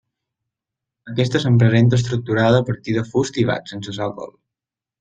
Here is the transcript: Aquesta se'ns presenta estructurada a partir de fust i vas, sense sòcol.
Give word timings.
Aquesta 1.11 1.41
se'ns 1.43 1.59
presenta 1.63 1.99
estructurada 2.01 2.63
a 2.63 2.67
partir 2.71 2.97
de 2.99 3.05
fust 3.13 3.39
i 3.43 3.47
vas, 3.53 3.69
sense 3.75 3.95
sòcol. 4.01 4.33